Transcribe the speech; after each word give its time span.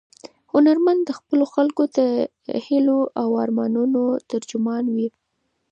هنرمند 0.53 1.01
د 1.05 1.09
خپلو 1.19 1.45
خلکو 1.53 1.83
د 1.97 1.99
هیلو 2.67 2.99
او 3.21 3.29
ارمانونو 3.43 4.01
ترجمان 4.31 4.83
وي. 4.95 5.07